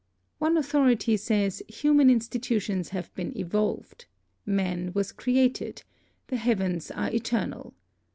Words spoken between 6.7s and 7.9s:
are eternal.